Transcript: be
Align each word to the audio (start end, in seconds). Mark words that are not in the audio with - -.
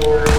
be 0.00 0.29